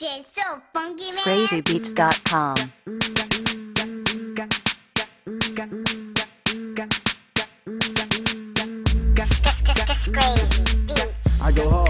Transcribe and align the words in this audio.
DJ 0.00 0.24
so 0.24 0.40
funky, 0.72 1.04
man. 1.04 1.12
ScrazyBeats.com. 1.12 2.54
Crazy 10.12 10.62
beats. 10.86 11.40
I 11.42 11.52
go 11.52 11.68
hard, 11.68 11.88
I'm 11.88 11.89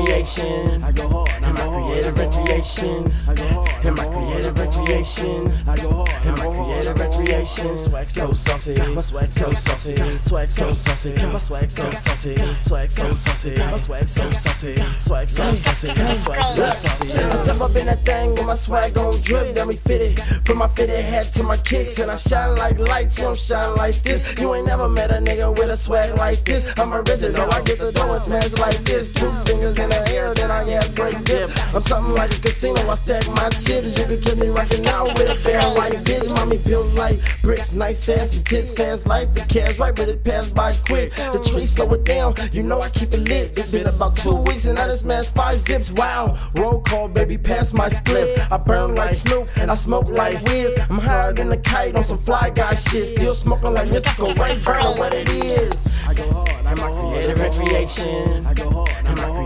recreation. 0.00 0.82
I 0.82 0.92
go 0.92 1.08
hard, 1.08 1.30
I'm 1.42 1.54
my 1.54 1.66
creative 1.66 2.18
recreation. 2.18 3.12
I 3.28 3.34
go 3.34 3.48
hard, 3.48 3.84
in 3.84 3.94
my 3.94 4.06
creative 4.06 4.58
recreation. 4.58 5.52
I 5.66 5.76
go 5.76 5.90
hard, 5.90 6.26
in 6.26 6.34
my 6.34 6.64
creative 6.64 6.98
recreation. 6.98 7.78
Swag 7.78 8.10
so 8.10 8.32
saucy, 8.32 8.74
my 8.94 9.00
swag 9.00 9.32
so 9.32 9.50
saucy. 9.52 9.96
Swag 10.22 10.50
so 10.50 10.72
saucy, 10.72 11.14
my 11.14 11.38
swag 11.38 11.70
so 11.70 11.90
saucy. 11.90 12.36
Swag 12.62 12.90
so 12.90 13.12
saucy, 13.12 13.54
my 13.56 13.76
swag 13.76 14.08
so 14.08 14.30
saucy. 14.30 14.74
Swag 15.00 15.30
so 15.30 15.52
saucy, 15.52 15.88
my 15.88 16.14
swag 16.14 16.42
so 16.42 16.70
saucy. 16.70 17.12
I 17.12 17.44
step 17.44 17.60
up 17.60 17.76
in 17.76 17.86
that 17.86 18.04
thing 18.04 18.30
with 18.30 18.46
my 18.46 18.54
swag 18.54 18.96
on 18.98 19.20
drip, 19.20 19.54
then 19.54 19.68
we 19.68 19.76
fit 19.76 20.02
it. 20.02 20.20
From 20.44 20.58
my 20.58 20.68
fitted 20.68 21.04
hat 21.04 21.24
to 21.34 21.42
my 21.42 21.56
kicks, 21.58 21.98
and 21.98 22.10
I 22.10 22.16
shine 22.16 22.56
like 22.56 22.78
lights. 22.78 23.18
You 23.18 23.24
don't 23.24 23.38
shine 23.38 23.74
like 23.76 23.96
this. 24.02 24.40
You 24.40 24.54
ain't 24.54 24.66
never 24.66 24.88
met 24.88 25.10
a 25.10 25.14
nigga 25.14 25.50
with 25.56 25.70
a 25.70 25.76
swag 25.76 26.16
like 26.16 26.44
this. 26.44 26.64
I'm 26.78 26.92
original, 26.92 27.50
I 27.52 27.60
get 27.62 27.78
the 27.78 27.92
dough 27.92 28.12
and 28.12 28.22
smash 28.22 28.52
like 28.58 28.78
this. 28.84 29.12
Two 29.12 29.30
fingers 29.44 29.78
in 29.78 29.89
air, 30.10 30.34
then 30.34 30.50
I 30.50 30.64
have 30.70 30.94
great 30.94 31.24
dip. 31.24 31.50
I'm 31.74 31.82
something 31.82 32.14
like 32.14 32.36
a 32.36 32.40
casino, 32.40 32.88
I 32.88 32.94
stack 32.96 33.26
my 33.28 33.48
chips. 33.50 33.98
You 33.98 34.04
can 34.04 34.20
kill 34.20 34.36
me 34.36 34.48
rocking 34.48 34.86
out 34.86 35.06
with 35.14 35.28
a 35.28 35.34
fair 35.34 35.62
white 35.74 35.92
bitch. 36.04 36.28
Mommy 36.28 36.58
built 36.58 36.92
like 36.94 37.20
bricks, 37.42 37.72
nice 37.72 38.08
ass 38.08 38.36
and 38.36 38.46
tits. 38.46 38.72
Fans 38.72 39.06
like 39.06 39.34
the 39.34 39.40
cash 39.40 39.78
right, 39.78 39.94
but 39.94 40.08
it 40.08 40.24
passed 40.24 40.54
by 40.54 40.72
quick. 40.86 41.14
The 41.14 41.38
tree 41.50 41.66
slow 41.66 41.92
it 41.94 42.04
down, 42.04 42.34
you 42.52 42.62
know 42.62 42.80
I 42.80 42.88
keep 42.90 43.12
it 43.12 43.28
lit. 43.28 43.58
It's 43.58 43.70
been 43.70 43.86
about 43.86 44.16
two 44.16 44.36
weeks 44.36 44.64
and 44.66 44.78
I 44.78 44.86
just 44.86 45.00
smashed 45.00 45.34
five 45.34 45.56
zips. 45.56 45.92
Wow, 45.92 46.38
roll 46.54 46.80
call, 46.80 47.08
baby, 47.08 47.36
pass 47.38 47.72
my 47.72 47.88
split. 47.88 48.38
I 48.50 48.56
burn 48.56 48.94
like 48.94 49.14
Snoop 49.14 49.48
and 49.56 49.70
I 49.70 49.74
smoke 49.74 50.08
like 50.08 50.42
Wiz. 50.46 50.78
I'm 50.88 50.98
higher 50.98 51.32
than 51.32 51.52
a 51.52 51.56
kite 51.56 51.96
on 51.96 52.04
some 52.04 52.18
fly 52.18 52.50
guy 52.50 52.74
shit. 52.74 53.08
Still 53.08 53.34
smoking 53.34 53.74
like 53.74 53.88
Mystikal, 53.88 54.36
right? 54.38 54.62
Burn 54.64 54.98
what 54.98 55.14
it 55.14 55.28
is. 55.28 55.72
I 56.06 56.14
go 56.14 56.30
hard, 56.32 56.66
I'm 56.66 56.78
my 56.78 57.00
creative 57.00 57.40
recreation. 57.40 58.46
I 58.46 58.54
go 58.54 58.69
hard, 58.69 58.69
I'm 58.69 58.69
my 58.69 58.69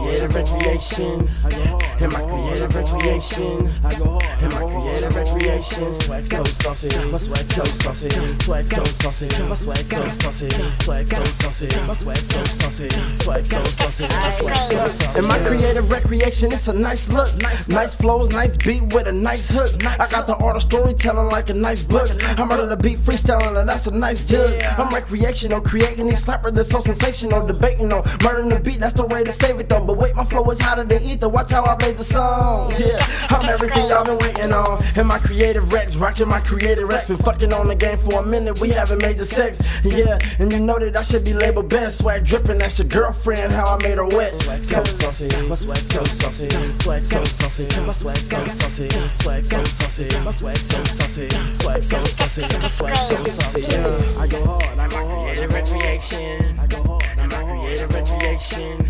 creative 0.05 0.35
recreation. 0.35 1.31
I 1.45 1.51
go 1.51 1.65
hard, 1.65 2.03
in 2.03 2.11
my 2.11 2.21
creative 2.21 2.75
recreation. 2.75 3.71
I 3.85 3.95
go 3.95 4.05
hard, 4.05 4.43
in 4.43 4.49
my 4.51 4.65
creative 4.73 5.17
recreation. 5.17 5.95
Swag 5.95 6.27
so 6.27 6.45
saucy, 6.45 6.89
my 7.11 7.19
swag 7.19 7.53
so 7.53 7.65
saucy. 7.65 8.11
Swag 8.41 8.69
so 8.69 8.85
saucy, 8.85 9.43
my 9.45 9.55
swag 9.55 9.87
so 9.87 10.09
saucy. 10.11 10.51
Swag 10.81 11.09
so 11.09 11.25
saucy, 11.25 11.81
my 11.87 11.95
swag 11.95 12.17
so 12.19 12.45
saucy. 12.45 12.89
Swag 13.23 13.47
so 13.47 13.65
saucy, 13.65 14.09
my 14.09 14.31
swag 14.31 14.57
so 14.57 14.89
saucy. 14.89 15.19
In 15.19 15.27
my 15.27 15.39
creative 15.39 15.91
recreation, 15.91 16.53
it's 16.53 16.69
a 16.69 16.73
nice 16.73 17.09
look. 17.09 17.31
Nice 17.69 17.95
flows, 17.95 18.29
nice 18.31 18.57
beat 18.59 18.83
with 18.93 19.07
a 19.07 19.13
nice 19.13 19.49
hook. 19.49 19.71
I 19.85 20.09
got 20.11 20.27
the 20.27 20.37
art 20.37 20.57
of 20.57 20.63
storytelling 20.63 21.29
like 21.29 21.49
a 21.51 21.55
nice 21.55 21.83
book. 21.83 22.11
I'm 22.39 22.51
out 22.53 22.61
of 22.61 22.69
the 22.69 22.77
beat 22.77 22.99
freestyling, 22.99 23.59
and 23.59 23.69
that's 23.69 23.87
a 23.87 23.91
nice 23.91 24.25
jug. 24.25 24.51
I'm 24.79 24.93
recreational, 24.93 25.61
creating 25.61 26.09
these 26.09 26.25
slappers 26.25 26.55
that's 26.55 26.71
so 26.71 26.81
sensational. 26.81 27.47
Debating 27.47 27.93
on 27.93 28.03
murdering 28.23 28.49
the 28.49 28.61
beat, 28.61 28.81
that's 28.81 28.95
the 28.95 29.07
way 29.07 29.25
to 29.25 29.33
save 29.33 29.59
it 29.61 29.69
though. 29.69 29.94
But 29.95 30.03
wait, 30.03 30.17
my 30.17 30.25
flow 30.25 30.51
is 30.51 30.61
hotter 30.61 30.83
than 30.83 31.05
ether. 31.05 31.29
Watch 31.29 31.53
how 31.53 31.63
I 31.63 31.77
made 31.87 31.97
the 31.97 32.03
song. 32.03 32.73
Yeah, 32.77 32.99
I'm 33.31 33.49
everything 33.49 33.87
y'all 33.87 34.05
been 34.05 34.19
waiting 34.19 34.53
on. 34.53 34.83
And 34.97 35.07
my 35.07 35.21
creative 35.21 35.67
Recc, 35.67 36.01
rocking 36.01 36.27
my 36.27 36.41
creative 36.41 36.89
Recc. 36.89 37.07
Been 37.07 37.17
fucking 37.17 37.53
on 37.53 37.69
the 37.69 37.77
game 37.77 37.99
for 37.99 38.21
a 38.21 38.27
minute, 38.27 38.61
we 38.61 38.71
haven't 38.71 39.03
made 39.03 39.19
the 39.19 39.25
sex. 39.25 39.57
Yeah, 39.85 40.19
and 40.41 40.53
you 40.53 40.59
know 40.59 40.81
that 40.81 40.97
I 40.97 41.05
should 41.05 41.25
be 41.25 41.33
labeled 41.33 41.69
best. 41.69 41.99
Swag 41.99 42.25
dripping, 42.25 42.59
that's 42.59 42.81
your 42.81 42.89
girlfriend, 42.89 43.53
how 43.53 43.77
I 43.77 43.83
made 43.85 43.99
her 43.99 44.09
wet. 44.09 44.35
Swag 44.35 44.65
so 44.65 44.83
saucy, 44.83 45.29
my 45.47 45.55
swag 45.55 45.77
so 45.77 46.03
saucy. 46.03 46.49
Swag 46.83 47.05
so 47.05 47.25
saucy, 47.25 47.81
my 47.87 47.93
swag 47.93 48.17
so 48.17 48.45
saucy. 48.47 48.89
Swag 49.23 49.45
so 49.45 49.65
saucy, 49.65 50.09
my 50.25 50.33
swag 50.33 50.57
so 50.57 50.85
saucy. 50.85 51.29
Swag 51.55 51.85
so 51.85 52.05
saucy, 52.05 52.43
my 52.59 52.67
swag 52.67 52.97
so 52.97 53.25
saucy. 53.27 53.61
Yeah, 53.61 54.21
I 54.21 54.27
go 54.27 54.45
hard, 54.45 54.65
I'm 54.65 54.77
my 54.77 54.89
creative 54.89 55.53
recreation. 55.53 56.59
I 56.59 56.67
go 56.67 56.83
hard, 56.83 57.05
I'm 57.17 57.29
my 57.29 57.43
creative 57.45 57.95
recreation. 57.95 58.84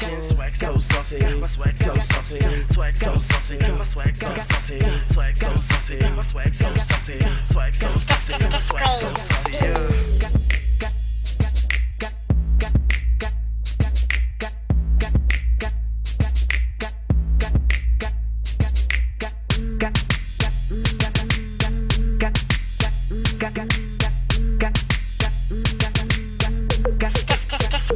Swag 0.00 0.56
so 0.56 0.78
saucy, 0.78 1.18
my 1.36 1.46
swag 1.46 1.76
so 1.76 1.94
saucy. 1.94 2.38
Swag 2.68 2.96
so 2.96 3.18
saucy, 3.18 3.58
my 3.58 3.84
swag 3.84 4.16
so 4.16 4.34
saucy. 4.34 4.78
Swag 5.06 5.36
so 5.36 5.56
saucy, 5.56 5.98
my 6.16 6.22
swag 6.22 6.54
so 6.54 6.74
saucy. 6.74 7.18
Swag 7.44 7.74
so 7.74 7.90
saucy, 7.90 8.48
my 8.48 8.58
swag 8.58 8.86
so 8.92 9.14
saucy. 9.14 9.64
Yeah. 9.64 10.14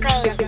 Crazy 0.00 0.36
beats. 0.36 0.47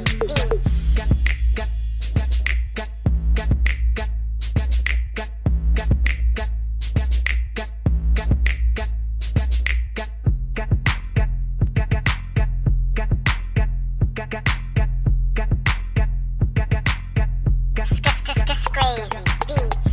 Crazy 18.72 19.08
beats. 19.48 19.90